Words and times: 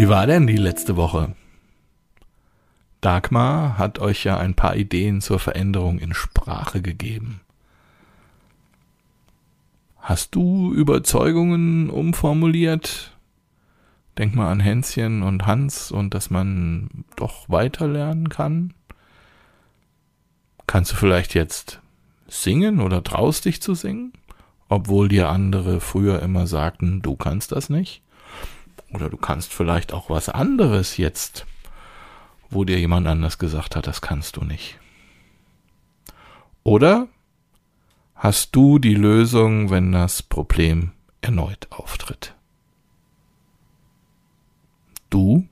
Wie 0.00 0.08
war 0.08 0.26
denn 0.26 0.46
die 0.46 0.56
letzte 0.56 0.96
Woche? 0.96 1.34
Dagmar 3.02 3.76
hat 3.76 3.98
euch 3.98 4.24
ja 4.24 4.38
ein 4.38 4.54
paar 4.54 4.74
Ideen 4.74 5.20
zur 5.20 5.38
Veränderung 5.38 5.98
in 5.98 6.14
Sprache 6.14 6.80
gegeben. 6.80 7.42
Hast 9.98 10.34
du 10.34 10.72
Überzeugungen 10.72 11.90
umformuliert? 11.90 13.14
Denk 14.16 14.34
mal 14.34 14.50
an 14.50 14.60
Hänschen 14.60 15.22
und 15.22 15.46
Hans 15.46 15.92
und 15.92 16.14
dass 16.14 16.30
man 16.30 17.04
doch 17.16 17.50
weiterlernen 17.50 18.30
kann. 18.30 18.72
Kannst 20.66 20.92
du 20.92 20.96
vielleicht 20.96 21.34
jetzt 21.34 21.78
singen 22.26 22.80
oder 22.80 23.04
traust 23.04 23.44
dich 23.44 23.60
zu 23.60 23.74
singen? 23.74 24.14
Obwohl 24.70 25.10
dir 25.10 25.28
andere 25.28 25.78
früher 25.78 26.22
immer 26.22 26.46
sagten, 26.46 27.02
du 27.02 27.16
kannst 27.16 27.52
das 27.52 27.68
nicht? 27.68 28.02
Oder 28.92 29.08
du 29.08 29.16
kannst 29.16 29.52
vielleicht 29.52 29.92
auch 29.92 30.10
was 30.10 30.28
anderes 30.28 30.96
jetzt, 30.96 31.46
wo 32.48 32.64
dir 32.64 32.78
jemand 32.78 33.06
anders 33.06 33.38
gesagt 33.38 33.76
hat, 33.76 33.86
das 33.86 34.00
kannst 34.00 34.36
du 34.36 34.44
nicht. 34.44 34.78
Oder 36.64 37.08
hast 38.14 38.54
du 38.56 38.78
die 38.78 38.94
Lösung, 38.94 39.70
wenn 39.70 39.92
das 39.92 40.22
Problem 40.22 40.92
erneut 41.20 41.68
auftritt? 41.70 42.34
Du 45.08 45.46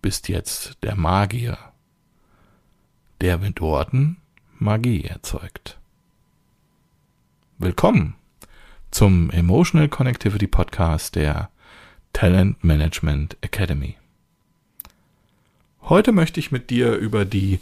bist 0.00 0.28
jetzt 0.28 0.78
der 0.82 0.96
Magier, 0.96 1.58
der 3.20 3.38
mit 3.38 3.60
Worten 3.60 4.18
Magie 4.58 5.04
erzeugt. 5.04 5.78
Willkommen 7.58 8.14
zum 8.90 9.30
Emotional 9.30 9.88
Connectivity 9.88 10.46
Podcast 10.46 11.14
der 11.14 11.50
Talent 12.12 12.62
Management 12.62 13.36
Academy. 13.40 13.96
Heute 15.82 16.12
möchte 16.12 16.40
ich 16.40 16.52
mit 16.52 16.70
dir 16.70 16.94
über 16.94 17.24
die 17.24 17.60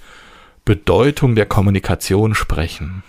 Bedeutung 0.64 1.34
der 1.34 1.46
Kommunikation 1.46 2.34
sprechen. 2.34 3.02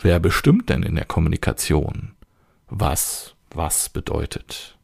Wer 0.00 0.18
bestimmt 0.20 0.68
denn 0.68 0.82
in 0.82 0.96
der 0.96 1.04
Kommunikation, 1.04 2.12
was 2.68 3.36
was 3.56 3.88
bedeutet? 3.88 4.76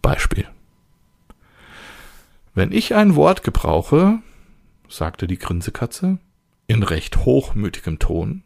Beispiel. 0.00 0.48
Wenn 2.54 2.72
ich 2.72 2.94
ein 2.94 3.16
Wort 3.16 3.42
gebrauche, 3.42 4.20
sagte 4.88 5.26
die 5.26 5.38
Grinsekatze, 5.38 6.18
in 6.66 6.82
recht 6.82 7.18
hochmütigem 7.18 7.98
Ton, 7.98 8.42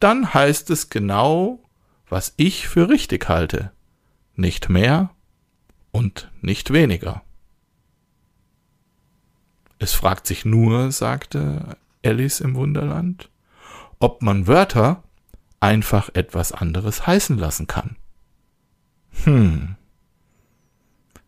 dann 0.00 0.34
heißt 0.34 0.70
es 0.70 0.90
genau, 0.90 1.60
was 2.08 2.34
ich 2.36 2.68
für 2.68 2.88
richtig 2.88 3.28
halte, 3.28 3.72
nicht 4.34 4.68
mehr 4.68 5.10
und 5.90 6.30
nicht 6.40 6.72
weniger. 6.72 7.22
Es 9.78 9.92
fragt 9.92 10.26
sich 10.26 10.44
nur, 10.44 10.90
sagte 10.90 11.76
Alice 12.04 12.40
im 12.40 12.54
Wunderland, 12.54 13.30
ob 13.98 14.22
man 14.22 14.46
Wörter 14.46 15.02
einfach 15.60 16.10
etwas 16.14 16.52
anderes 16.52 17.06
heißen 17.06 17.38
lassen 17.38 17.66
kann. 17.66 17.96
Hm. 19.24 19.76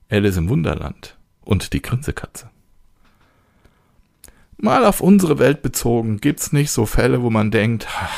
Alice 0.09 0.37
im 0.37 0.49
Wunderland 0.49 1.17
und 1.43 1.73
die 1.73 1.83
Grinsekatze. 1.83 2.51
Mal 4.57 4.85
auf 4.85 5.01
unsere 5.01 5.39
Welt 5.39 5.63
bezogen, 5.63 6.21
gibt's 6.21 6.53
nicht 6.53 6.71
so 6.71 6.85
Fälle, 6.85 7.23
wo 7.23 7.31
man 7.31 7.51
denkt, 7.51 7.89
hm, 7.89 8.09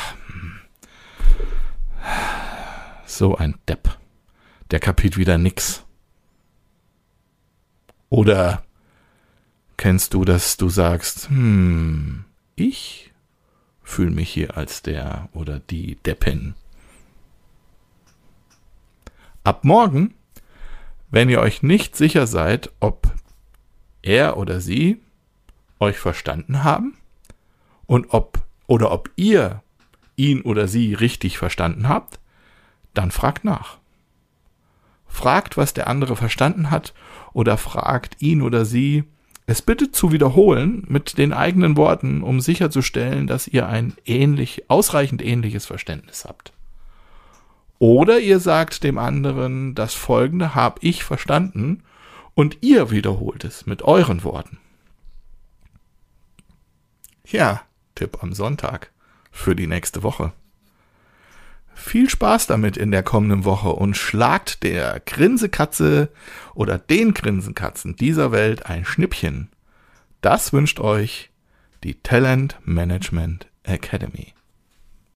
so 3.16 3.36
ein 3.36 3.58
Depp. 3.68 3.98
Der 4.70 4.80
kapiert 4.80 5.16
wieder 5.16 5.38
nix. 5.38 5.84
Oder 8.08 8.64
kennst 9.76 10.14
du, 10.14 10.24
dass 10.24 10.56
du 10.56 10.68
sagst, 10.68 11.28
hm, 11.28 12.24
ich 12.56 13.12
fühle 13.82 14.10
mich 14.10 14.30
hier 14.30 14.56
als 14.56 14.82
der 14.82 15.28
oder 15.32 15.58
die 15.58 15.96
Deppin. 15.96 16.54
Ab 19.44 19.64
morgen, 19.64 20.14
wenn 21.10 21.28
ihr 21.28 21.40
euch 21.40 21.62
nicht 21.62 21.96
sicher 21.96 22.26
seid, 22.26 22.70
ob 22.80 23.12
er 24.00 24.36
oder 24.36 24.60
sie 24.60 25.00
euch 25.80 25.98
verstanden 25.98 26.64
haben 26.64 26.96
und 27.86 28.14
ob 28.14 28.44
oder 28.66 28.92
ob 28.92 29.10
ihr 29.16 29.62
ihn 30.16 30.42
oder 30.42 30.68
sie 30.68 30.94
richtig 30.94 31.38
verstanden 31.38 31.88
habt, 31.88 32.20
dann 32.94 33.10
fragt 33.10 33.44
nach. 33.44 33.78
Fragt, 35.06 35.56
was 35.56 35.74
der 35.74 35.88
andere 35.88 36.16
verstanden 36.16 36.70
hat 36.70 36.94
oder 37.32 37.58
fragt 37.58 38.22
ihn 38.22 38.42
oder 38.42 38.64
sie, 38.64 39.04
es 39.46 39.60
bitte 39.60 39.90
zu 39.90 40.12
wiederholen 40.12 40.84
mit 40.88 41.18
den 41.18 41.32
eigenen 41.32 41.76
Worten, 41.76 42.22
um 42.22 42.40
sicherzustellen, 42.40 43.26
dass 43.26 43.48
ihr 43.48 43.66
ein 43.68 43.94
ähnlich, 44.04 44.70
ausreichend 44.70 45.22
ähnliches 45.22 45.66
Verständnis 45.66 46.24
habt. 46.24 46.52
Oder 47.78 48.20
ihr 48.20 48.38
sagt 48.38 48.84
dem 48.84 48.98
anderen, 48.98 49.74
das 49.74 49.94
folgende 49.94 50.54
habe 50.54 50.78
ich 50.82 51.02
verstanden 51.02 51.82
und 52.34 52.58
ihr 52.60 52.90
wiederholt 52.90 53.44
es 53.44 53.66
mit 53.66 53.82
euren 53.82 54.22
Worten. 54.22 54.58
Ja, 57.26 57.62
Tipp 57.94 58.22
am 58.22 58.32
Sonntag 58.32 58.92
für 59.30 59.56
die 59.56 59.66
nächste 59.66 60.02
Woche. 60.02 60.32
Viel 61.74 62.08
Spaß 62.08 62.46
damit 62.46 62.76
in 62.76 62.90
der 62.90 63.02
kommenden 63.02 63.44
Woche 63.44 63.70
und 63.70 63.96
schlagt 63.96 64.62
der 64.62 65.00
Grinsekatze 65.04 66.10
oder 66.54 66.78
den 66.78 67.14
Grinsenkatzen 67.14 67.96
dieser 67.96 68.32
Welt 68.32 68.66
ein 68.66 68.84
Schnippchen. 68.84 69.48
Das 70.20 70.52
wünscht 70.52 70.80
euch 70.80 71.30
die 71.82 71.94
Talent 72.02 72.58
Management 72.64 73.48
Academy. 73.64 74.34